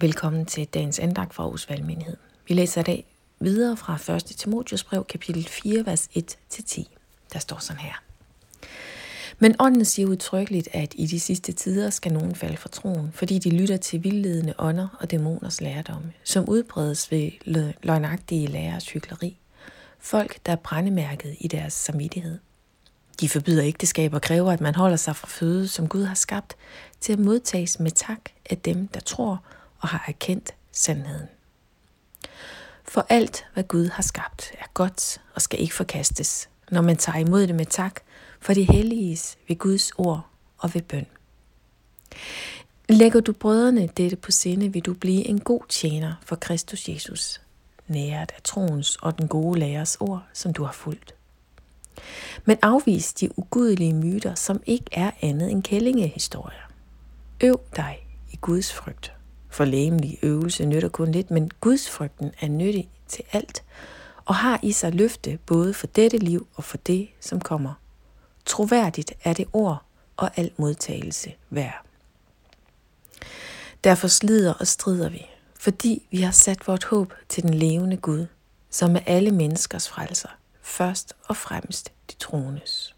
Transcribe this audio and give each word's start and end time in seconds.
Velkommen 0.00 0.46
til 0.46 0.66
dagens 0.66 0.98
andagt 0.98 1.34
fra 1.34 1.42
Aarhus 1.42 1.68
Valgmenighed. 1.68 2.16
Vi 2.48 2.54
læser 2.54 2.80
i 2.80 2.84
dag 2.84 3.06
videre 3.40 3.76
fra 3.76 4.14
1. 4.16 4.24
Timotius 4.24 4.84
brev, 4.84 5.04
kapitel 5.04 5.44
4, 5.44 5.86
vers 5.86 6.08
1-10. 6.16 6.84
Der 7.32 7.38
står 7.38 7.58
sådan 7.58 7.80
her. 7.80 8.02
Men 9.38 9.54
ånden 9.58 9.84
siger 9.84 10.08
udtrykkeligt, 10.08 10.68
at 10.72 10.94
i 10.96 11.06
de 11.06 11.20
sidste 11.20 11.52
tider 11.52 11.90
skal 11.90 12.12
nogen 12.12 12.34
falde 12.34 12.56
fra 12.56 12.68
troen, 12.68 13.12
fordi 13.12 13.38
de 13.38 13.50
lytter 13.50 13.76
til 13.76 14.04
vildledende 14.04 14.54
ånder 14.58 14.88
og 15.00 15.10
dæmoners 15.10 15.60
lærdomme, 15.60 16.12
som 16.24 16.48
udbredes 16.48 17.10
ved 17.10 17.30
løgnagtige 17.82 18.46
lærers 18.46 18.88
hyggeleri. 18.88 19.38
Folk, 19.98 20.38
der 20.46 20.52
er 20.52 20.56
brændemærket 20.56 21.36
i 21.40 21.48
deres 21.48 21.72
samvittighed. 21.72 22.38
De 23.20 23.28
forbyder 23.28 23.64
ægteskab 23.64 24.14
og 24.14 24.22
kræver, 24.22 24.52
at 24.52 24.60
man 24.60 24.74
holder 24.74 24.96
sig 24.96 25.16
fra 25.16 25.26
føde, 25.30 25.68
som 25.68 25.88
Gud 25.88 26.04
har 26.04 26.14
skabt, 26.14 26.56
til 27.00 27.12
at 27.12 27.18
modtages 27.18 27.80
med 27.80 27.90
tak 27.90 28.20
af 28.50 28.58
dem, 28.58 28.88
der 28.88 29.00
tror 29.00 29.42
og 29.78 29.88
har 29.88 30.04
erkendt 30.08 30.54
sandheden. 30.72 31.28
For 32.84 33.06
alt, 33.08 33.46
hvad 33.54 33.64
Gud 33.64 33.88
har 33.88 34.02
skabt, 34.02 34.52
er 34.58 34.66
godt 34.74 35.20
og 35.34 35.42
skal 35.42 35.60
ikke 35.60 35.74
forkastes, 35.74 36.48
når 36.70 36.82
man 36.82 36.96
tager 36.96 37.18
imod 37.18 37.46
det 37.46 37.54
med 37.54 37.66
tak, 37.66 38.00
for 38.40 38.54
det 38.54 38.66
helliges 38.66 39.38
ved 39.48 39.56
Guds 39.56 39.90
ord 39.90 40.26
og 40.58 40.74
ved 40.74 40.82
bøn. 40.82 41.06
Lægger 42.88 43.20
du 43.20 43.32
brødrene 43.32 43.86
dette 43.86 44.16
på 44.16 44.30
sinde, 44.30 44.72
vil 44.72 44.82
du 44.82 44.94
blive 44.94 45.28
en 45.28 45.40
god 45.40 45.60
tjener 45.68 46.14
for 46.22 46.36
Kristus 46.36 46.88
Jesus, 46.88 47.40
næret 47.86 48.32
af 48.36 48.42
troens 48.42 48.96
og 48.96 49.18
den 49.18 49.28
gode 49.28 49.58
lærers 49.58 49.96
ord, 49.96 50.22
som 50.32 50.52
du 50.52 50.64
har 50.64 50.72
fulgt. 50.72 51.14
Men 52.44 52.58
afvis 52.62 53.12
de 53.12 53.38
ugudelige 53.38 53.94
myter, 53.94 54.34
som 54.34 54.62
ikke 54.66 54.86
er 54.92 55.10
andet 55.22 55.50
end 55.50 55.62
kællingehistorier. 55.62 56.70
Øv 57.42 57.60
dig 57.76 58.06
i 58.32 58.36
Guds 58.36 58.72
frygt. 58.72 59.17
For 59.50 59.64
lægemlig 59.64 60.18
øvelse 60.22 60.66
nytter 60.66 60.88
kun 60.88 61.12
lidt, 61.12 61.30
men 61.30 61.50
Guds 61.60 61.90
frygten 61.90 62.32
er 62.40 62.48
nyttig 62.48 62.90
til 63.08 63.24
alt, 63.32 63.64
og 64.24 64.34
har 64.34 64.60
i 64.62 64.72
sig 64.72 64.94
løfte 64.94 65.38
både 65.46 65.74
for 65.74 65.86
dette 65.86 66.18
liv 66.18 66.46
og 66.54 66.64
for 66.64 66.76
det, 66.76 67.08
som 67.20 67.40
kommer. 67.40 67.74
Troværdigt 68.44 69.12
er 69.24 69.32
det 69.32 69.46
ord 69.52 69.82
og 70.16 70.30
al 70.38 70.50
modtagelse 70.56 71.34
værd. 71.50 71.84
Derfor 73.84 74.08
slider 74.08 74.54
og 74.54 74.66
strider 74.66 75.08
vi, 75.08 75.26
fordi 75.60 76.06
vi 76.10 76.20
har 76.20 76.32
sat 76.32 76.66
vort 76.66 76.84
håb 76.84 77.14
til 77.28 77.42
den 77.42 77.54
levende 77.54 77.96
Gud, 77.96 78.26
som 78.70 78.96
er 78.96 79.00
alle 79.06 79.30
menneskers 79.30 79.88
frelser, 79.88 80.28
først 80.62 81.14
og 81.24 81.36
fremmest 81.36 81.92
de 82.10 82.16
troendes. 82.16 82.97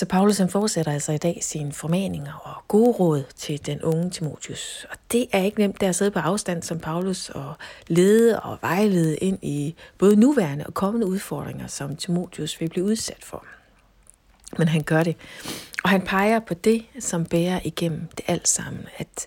Så 0.00 0.06
Paulus 0.06 0.38
han 0.38 0.48
fortsætter 0.48 0.92
altså 0.92 1.12
i 1.12 1.18
dag 1.18 1.38
sine 1.42 1.72
formaninger 1.72 2.32
og 2.32 2.62
gode 2.68 2.90
råd 2.92 3.24
til 3.36 3.66
den 3.66 3.82
unge 3.82 4.10
Timotius. 4.10 4.86
Og 4.90 4.96
det 5.12 5.26
er 5.32 5.42
ikke 5.42 5.58
nemt 5.58 5.80
der 5.80 5.88
at 5.88 5.94
sidde 5.94 6.10
på 6.10 6.18
afstand 6.18 6.62
som 6.62 6.78
Paulus 6.78 7.28
og 7.30 7.54
lede 7.86 8.40
og 8.40 8.58
vejlede 8.60 9.16
ind 9.16 9.38
i 9.42 9.74
både 9.98 10.16
nuværende 10.16 10.66
og 10.66 10.74
kommende 10.74 11.06
udfordringer, 11.06 11.66
som 11.66 11.96
Timotius 11.96 12.60
vil 12.60 12.68
blive 12.68 12.84
udsat 12.84 13.24
for. 13.24 13.44
Men 14.58 14.68
han 14.68 14.82
gør 14.82 15.02
det. 15.02 15.16
Og 15.84 15.90
han 15.90 16.02
peger 16.02 16.40
på 16.40 16.54
det, 16.54 16.84
som 17.00 17.24
bærer 17.24 17.60
igennem 17.64 18.06
det 18.06 18.24
alt 18.26 18.48
sammen. 18.48 18.86
At, 18.98 19.26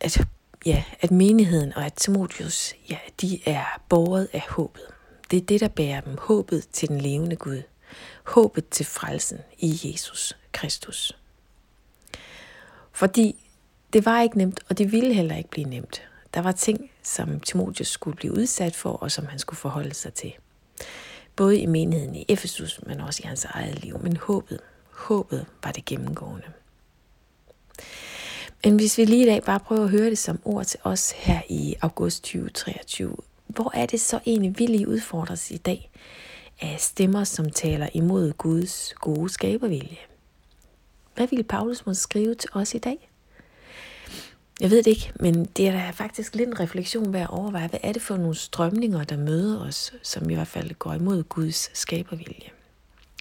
at, 0.00 0.20
ja, 0.66 0.84
at 1.00 1.10
menigheden 1.10 1.72
og 1.76 1.86
at 1.86 1.92
Timotius, 1.92 2.74
ja, 2.90 2.98
de 3.20 3.40
er 3.46 3.80
båret 3.88 4.28
af 4.32 4.44
håbet. 4.48 4.93
Det 5.30 5.36
er 5.36 5.40
det, 5.40 5.60
der 5.60 5.68
bærer 5.68 6.00
dem. 6.00 6.16
Håbet 6.18 6.68
til 6.72 6.88
den 6.88 7.00
levende 7.00 7.36
Gud. 7.36 7.62
Håbet 8.24 8.68
til 8.68 8.86
frelsen 8.86 9.38
i 9.58 9.80
Jesus 9.84 10.36
Kristus. 10.52 11.18
Fordi 12.92 13.36
det 13.92 14.06
var 14.06 14.22
ikke 14.22 14.38
nemt, 14.38 14.60
og 14.68 14.78
det 14.78 14.92
ville 14.92 15.14
heller 15.14 15.36
ikke 15.36 15.50
blive 15.50 15.68
nemt. 15.68 16.02
Der 16.34 16.40
var 16.40 16.52
ting, 16.52 16.90
som 17.02 17.40
Timotius 17.40 17.88
skulle 17.88 18.16
blive 18.16 18.32
udsat 18.32 18.74
for, 18.74 18.90
og 18.90 19.10
som 19.10 19.26
han 19.26 19.38
skulle 19.38 19.58
forholde 19.58 19.94
sig 19.94 20.14
til. 20.14 20.32
Både 21.36 21.58
i 21.58 21.66
menigheden 21.66 22.14
i 22.14 22.24
Efesus, 22.28 22.80
men 22.86 23.00
også 23.00 23.20
i 23.24 23.26
hans 23.26 23.44
eget 23.44 23.84
liv. 23.84 23.98
Men 24.02 24.16
håbet, 24.16 24.60
håbet 24.90 25.46
var 25.64 25.72
det 25.72 25.84
gennemgående. 25.84 26.46
Men 28.64 28.76
hvis 28.76 28.98
vi 28.98 29.04
lige 29.04 29.22
i 29.22 29.26
dag 29.26 29.42
bare 29.42 29.60
prøver 29.60 29.84
at 29.84 29.90
høre 29.90 30.10
det 30.10 30.18
som 30.18 30.40
ord 30.44 30.64
til 30.64 30.80
os 30.84 31.10
her 31.10 31.40
i 31.48 31.74
august 31.80 32.22
2023, 32.22 33.16
hvor 33.46 33.70
er 33.74 33.86
det 33.86 34.00
så 34.00 34.20
egentlig, 34.26 34.58
vi 34.58 34.66
lige 34.66 34.88
udfordres 34.88 35.50
i 35.50 35.56
dag 35.56 35.90
af 36.60 36.76
stemmer, 36.78 37.24
som 37.24 37.50
taler 37.50 37.88
imod 37.94 38.32
Guds 38.32 38.94
gode 39.00 39.28
skabervilje? 39.28 39.98
Hvad 41.14 41.26
ville 41.26 41.44
Paulus 41.44 41.86
måske 41.86 42.02
skrive 42.02 42.34
til 42.34 42.50
os 42.52 42.74
i 42.74 42.78
dag? 42.78 43.10
Jeg 44.60 44.70
ved 44.70 44.78
det 44.78 44.86
ikke, 44.86 45.12
men 45.20 45.44
det 45.44 45.68
er 45.68 45.72
da 45.72 45.90
faktisk 45.90 46.34
lidt 46.34 46.48
en 46.48 46.60
refleksion 46.60 47.12
ved 47.12 47.20
at 47.20 47.30
overveje, 47.30 47.68
hvad 47.68 47.80
er 47.82 47.92
det 47.92 48.02
for 48.02 48.16
nogle 48.16 48.34
strømninger, 48.34 49.04
der 49.04 49.16
møder 49.16 49.60
os, 49.60 49.92
som 50.02 50.30
i 50.30 50.34
hvert 50.34 50.48
fald 50.48 50.74
går 50.74 50.92
imod 50.92 51.22
Guds 51.22 51.78
skabervilje? 51.78 52.50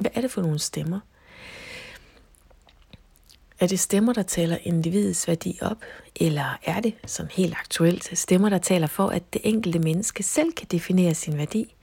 Hvad 0.00 0.10
er 0.14 0.20
det 0.20 0.30
for 0.30 0.42
nogle 0.42 0.58
stemmer? 0.58 1.00
Er 3.62 3.66
det 3.66 3.80
stemmer, 3.80 4.12
der 4.12 4.22
taler 4.22 4.58
individets 4.62 5.28
værdi 5.28 5.58
op, 5.60 5.84
eller 6.16 6.58
er 6.64 6.80
det, 6.80 6.94
som 7.06 7.26
helt 7.30 7.54
aktuelt, 7.54 8.18
stemmer, 8.18 8.48
der 8.48 8.58
taler 8.58 8.86
for, 8.86 9.08
at 9.08 9.32
det 9.32 9.40
enkelte 9.44 9.78
menneske 9.78 10.22
selv 10.22 10.52
kan 10.52 10.66
definere 10.70 11.14
sin 11.14 11.38
værdi, 11.38 11.74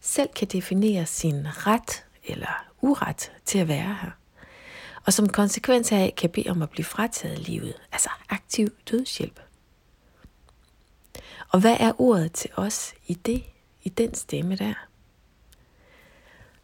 selv 0.00 0.28
kan 0.36 0.48
definere 0.48 1.06
sin 1.06 1.46
ret 1.66 2.04
eller 2.24 2.64
uret 2.80 3.32
til 3.44 3.58
at 3.58 3.68
være 3.68 3.96
her, 4.02 4.10
og 5.04 5.12
som 5.12 5.28
konsekvens 5.28 5.92
af 5.92 6.14
kan 6.16 6.30
bede 6.30 6.50
om 6.50 6.62
at 6.62 6.70
blive 6.70 6.84
frataget 6.84 7.38
livet, 7.38 7.74
altså 7.92 8.10
aktiv 8.28 8.68
dødshjælp. 8.90 9.40
Og 11.48 11.60
hvad 11.60 11.76
er 11.80 12.00
ordet 12.00 12.32
til 12.32 12.50
os 12.56 12.94
i 13.06 13.14
det, 13.14 13.44
i 13.82 13.88
den 13.88 14.14
stemme 14.14 14.56
der? 14.56 14.74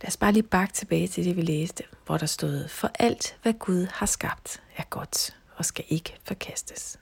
Lad 0.02 0.08
os 0.08 0.16
bare 0.16 0.32
lige 0.32 0.42
bakke 0.42 0.74
tilbage 0.74 1.08
til 1.08 1.24
det, 1.24 1.36
vi 1.36 1.42
læste, 1.42 1.84
hvor 2.06 2.16
der 2.16 2.26
stod, 2.26 2.68
for 2.68 2.90
alt, 2.98 3.36
hvad 3.42 3.52
Gud 3.52 3.86
har 3.92 4.06
skabt, 4.06 4.62
er 4.76 4.82
godt 4.90 5.36
og 5.56 5.64
skal 5.64 5.84
ikke 5.88 6.16
forkastes. 6.24 6.98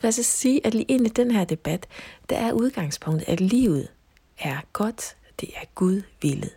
Lad 0.00 0.08
os 0.08 0.14
sige, 0.14 0.66
at 0.66 0.74
lige 0.74 0.84
ind 0.84 1.06
i 1.06 1.10
den 1.10 1.30
her 1.30 1.44
debat, 1.44 1.86
der 2.30 2.36
er 2.36 2.52
udgangspunktet, 2.52 3.28
at 3.28 3.40
livet 3.40 3.88
er 4.38 4.56
godt, 4.72 5.16
det 5.40 5.50
er 5.56 5.64
Gud 5.74 6.02
villet. 6.22 6.50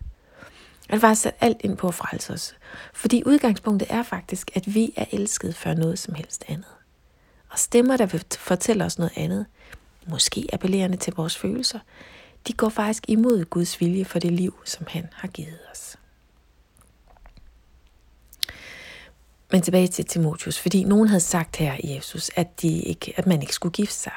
Han 0.90 1.02
var 1.02 1.14
sat 1.14 1.36
alt 1.40 1.58
ind 1.60 1.78
på 1.78 1.88
at 1.88 1.94
frelse 1.94 2.34
os. 2.34 2.56
Fordi 2.94 3.24
udgangspunktet 3.26 3.92
er 3.92 4.04
faktisk, 4.04 4.52
at 4.54 4.76
vi 4.76 4.94
er 4.96 5.06
elsket 5.12 5.56
før 5.56 5.74
noget 5.74 6.00
som 6.00 6.16
helst 6.16 6.44
andet. 6.48 6.76
Og 7.50 7.60
stemmer, 7.60 7.98
der 7.98 8.06
vil 8.06 8.24
fortælle 8.40 8.86
os 8.86 8.98
noget 8.98 9.14
andet, 9.16 9.46
måske 10.08 10.48
appellerende 10.54 10.98
til 10.98 11.14
vores 11.16 11.38
følelser, 11.38 11.80
de 12.48 12.54
går 12.54 12.70
faktisk 12.70 13.04
imod 13.08 13.46
Guds 13.46 13.82
vilje 13.82 14.06
for 14.06 14.20
det 14.20 14.32
liv, 14.32 14.56
som 14.66 14.86
han 14.90 15.08
har 15.14 15.28
givet 15.28 15.60
os. 15.72 15.98
Men 19.52 19.62
tilbage 19.62 19.88
til 19.88 20.06
Timotius, 20.06 20.60
fordi 20.60 20.84
nogen 20.84 21.08
havde 21.08 21.20
sagt 21.20 21.56
her 21.56 21.74
i 21.80 21.96
Jesus, 21.96 22.32
at, 22.36 22.62
de 22.62 22.80
ikke, 22.80 23.14
at 23.16 23.28
man 23.28 23.42
ikke 23.42 23.54
skulle 23.54 23.74
gifte 23.74 23.96
sig. 23.96 24.12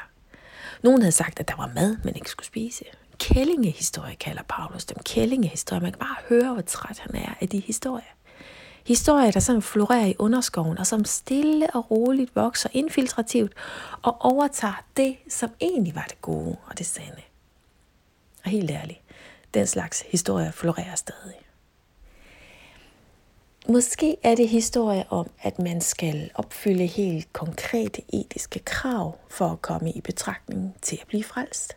Nogen 0.83 1.03
havde 1.03 1.13
sagt, 1.13 1.41
at 1.41 1.49
der 1.49 1.57
var 1.57 1.71
mad, 1.75 1.97
man 2.05 2.17
ikke 2.17 2.31
skulle 2.31 2.47
spise. 2.47 2.85
Kællingehistorie 3.19 4.15
kalder 4.15 4.43
Paulus 4.49 4.85
dem. 4.85 4.99
Kællingehistorie. 5.05 5.81
Man 5.81 5.93
kan 5.93 5.99
bare 5.99 6.17
høre, 6.29 6.53
hvor 6.53 6.63
træt 6.63 6.99
han 6.99 7.15
er 7.15 7.35
af 7.41 7.49
de 7.49 7.61
historier. 7.61 8.13
Historier, 8.87 9.31
der 9.31 9.41
sådan 9.41 9.63
florerer 9.63 10.07
i 10.07 10.15
underskoven, 10.19 10.79
og 10.79 10.87
som 10.87 11.05
stille 11.05 11.71
og 11.75 11.91
roligt 11.91 12.37
vokser 12.37 12.69
infiltrativt 12.73 13.53
og 14.03 14.17
overtager 14.21 14.85
det, 14.97 15.17
som 15.29 15.51
egentlig 15.61 15.95
var 15.95 16.07
det 16.09 16.21
gode 16.21 16.57
og 16.67 16.79
det 16.79 16.87
sande. 16.87 17.23
Og 18.45 18.51
helt 18.51 18.71
ærligt, 18.71 19.01
den 19.55 19.67
slags 19.67 20.05
historier 20.09 20.51
florerer 20.51 20.95
stadig. 20.95 21.41
Måske 23.69 24.17
er 24.23 24.35
det 24.35 24.49
historie 24.49 25.05
om, 25.11 25.31
at 25.43 25.59
man 25.59 25.81
skal 25.81 26.31
opfylde 26.35 26.87
helt 26.87 27.33
konkrete 27.33 28.03
etiske 28.13 28.59
krav 28.59 29.19
for 29.31 29.49
at 29.49 29.63
komme 29.63 29.93
i 29.93 30.01
betragtning 30.01 30.75
til 30.83 30.99
at 31.03 31.07
blive 31.07 31.25
frelst. 31.25 31.77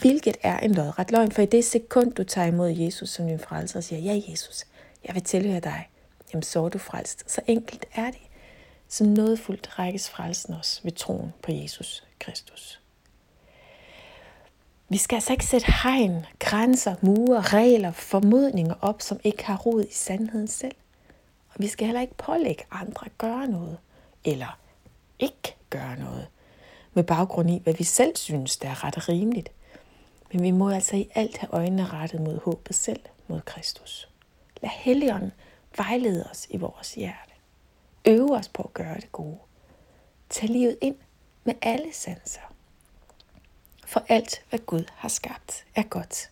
Hvilket 0.00 0.36
er 0.42 0.58
en 0.58 0.74
lodret 0.74 1.10
løgn, 1.10 1.32
for 1.32 1.42
i 1.42 1.46
det 1.46 1.64
sekund, 1.64 2.12
du 2.12 2.24
tager 2.24 2.46
imod 2.46 2.70
Jesus 2.70 3.10
som 3.10 3.26
din 3.26 3.38
frelser 3.38 3.78
og 3.78 3.84
siger, 3.84 4.00
ja 4.00 4.22
Jesus, 4.30 4.64
jeg 5.04 5.14
vil 5.14 5.22
tilhøre 5.22 5.60
dig, 5.60 5.88
jamen 6.32 6.42
så 6.42 6.64
er 6.64 6.68
du 6.68 6.78
frelst. 6.78 7.30
Så 7.30 7.40
enkelt 7.46 7.86
er 7.94 8.10
det. 8.10 8.20
Så 8.88 9.04
nådefuldt 9.04 9.78
rækkes 9.78 10.10
frelsen 10.10 10.54
os 10.54 10.80
ved 10.84 10.92
troen 10.92 11.32
på 11.42 11.52
Jesus 11.52 12.04
Kristus. 12.18 12.81
Vi 14.92 14.98
skal 14.98 15.16
altså 15.16 15.32
ikke 15.32 15.44
sætte 15.44 15.72
hegn, 15.82 16.26
grænser, 16.38 16.94
mure, 17.00 17.40
regler, 17.40 17.92
formodninger 17.92 18.74
op, 18.80 19.02
som 19.02 19.20
ikke 19.24 19.44
har 19.44 19.56
rod 19.56 19.84
i 19.84 19.92
sandheden 19.92 20.48
selv. 20.48 20.74
Og 21.48 21.54
vi 21.58 21.66
skal 21.66 21.86
heller 21.86 22.00
ikke 22.00 22.14
pålægge 22.14 22.64
andre 22.70 23.06
at 23.06 23.18
gøre 23.18 23.46
noget, 23.46 23.78
eller 24.24 24.58
ikke 25.18 25.56
gøre 25.70 25.96
noget, 25.98 26.28
med 26.94 27.04
baggrund 27.04 27.50
i, 27.50 27.60
hvad 27.62 27.74
vi 27.74 27.84
selv 27.84 28.16
synes, 28.16 28.56
der 28.56 28.68
er 28.68 28.84
ret 28.84 28.96
og 28.96 29.08
rimeligt. 29.08 29.52
Men 30.32 30.42
vi 30.42 30.50
må 30.50 30.70
altså 30.70 30.96
i 30.96 31.10
alt 31.14 31.36
have 31.36 31.50
øjnene 31.52 31.86
rettet 31.86 32.20
mod 32.20 32.40
håbet 32.44 32.74
selv, 32.74 33.00
mod 33.28 33.40
Kristus. 33.40 34.08
Lad 34.62 34.70
Helligånden 34.70 35.32
vejlede 35.76 36.28
os 36.30 36.46
i 36.50 36.56
vores 36.56 36.94
hjerte. 36.94 37.32
Øve 38.04 38.36
os 38.36 38.48
på 38.48 38.62
at 38.62 38.74
gøre 38.74 38.94
det 38.94 39.12
gode. 39.12 39.38
Tag 40.30 40.48
livet 40.48 40.78
ind 40.80 40.96
med 41.44 41.54
alle 41.62 41.92
sanser. 41.92 42.51
For 43.92 44.04
alt, 44.08 44.44
hvad 44.48 44.58
Gud 44.58 44.84
har 44.94 45.08
skabt, 45.08 45.64
er 45.74 45.82
godt 45.82 46.30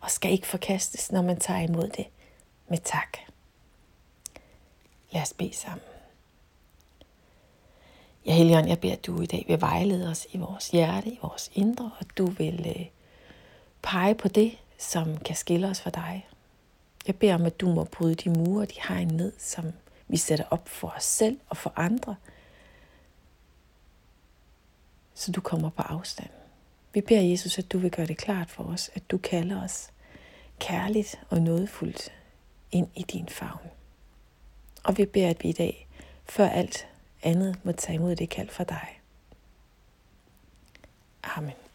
og 0.00 0.10
skal 0.10 0.32
ikke 0.32 0.46
forkastes, 0.46 1.12
når 1.12 1.22
man 1.22 1.40
tager 1.40 1.60
imod 1.60 1.88
det 1.88 2.06
med 2.68 2.78
tak. 2.78 3.18
Lad 5.10 5.22
os 5.22 5.32
bede 5.32 5.54
sammen. 5.54 5.84
Ja, 8.26 8.34
Helion, 8.34 8.68
jeg 8.68 8.80
beder, 8.80 8.92
at 8.92 9.06
du 9.06 9.20
i 9.20 9.26
dag 9.26 9.44
vil 9.48 9.60
vejlede 9.60 10.08
os 10.10 10.26
i 10.32 10.38
vores 10.38 10.68
hjerte, 10.68 11.08
i 11.08 11.18
vores 11.22 11.50
indre, 11.54 11.90
og 12.00 12.06
du 12.18 12.26
vil 12.26 12.74
øh, 12.76 12.86
pege 13.82 14.14
på 14.14 14.28
det, 14.28 14.58
som 14.78 15.16
kan 15.18 15.36
skille 15.36 15.68
os 15.68 15.80
fra 15.80 15.90
dig. 15.90 16.28
Jeg 17.06 17.16
beder 17.16 17.34
om, 17.34 17.46
at 17.46 17.60
du 17.60 17.68
må 17.68 17.84
bryde 17.84 18.14
de 18.14 18.30
mure, 18.30 18.66
de 18.66 18.80
hegn 18.88 19.08
ned, 19.08 19.32
som 19.38 19.72
vi 20.08 20.16
sætter 20.16 20.44
op 20.50 20.68
for 20.68 20.88
os 20.88 21.04
selv 21.04 21.40
og 21.48 21.56
for 21.56 21.72
andre, 21.76 22.16
så 25.14 25.32
du 25.32 25.40
kommer 25.40 25.70
på 25.70 25.82
afstand. 25.82 26.30
Vi 26.92 27.00
beder 27.00 27.20
Jesus, 27.20 27.58
at 27.58 27.72
du 27.72 27.78
vil 27.78 27.90
gøre 27.90 28.06
det 28.06 28.16
klart 28.16 28.50
for 28.50 28.64
os, 28.64 28.90
at 28.94 29.10
du 29.10 29.18
kalder 29.18 29.62
os 29.64 29.90
kærligt 30.58 31.20
og 31.28 31.40
nådefuldt 31.42 32.12
ind 32.72 32.88
i 32.96 33.02
din 33.02 33.28
favn. 33.28 33.70
Og 34.84 34.98
vi 34.98 35.04
beder, 35.04 35.30
at 35.30 35.42
vi 35.42 35.48
i 35.48 35.52
dag, 35.52 35.88
før 36.24 36.48
alt 36.48 36.86
andet, 37.22 37.56
må 37.64 37.72
tage 37.72 37.96
imod 37.96 38.16
det 38.16 38.28
kald 38.28 38.48
fra 38.48 38.64
dig. 38.64 39.00
Amen. 41.22 41.69